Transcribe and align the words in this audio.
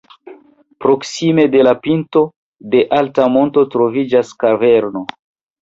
Proksime 0.85 1.45
de 1.57 1.61
la 1.67 1.73
pinto 1.83 2.25
de 2.75 2.81
alta 3.01 3.29
monto 3.37 3.65
troviĝas 3.77 4.37
kaverno. 4.47 5.07